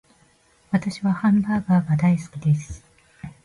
[0.71, 2.83] 私はハンバーガーが大好きです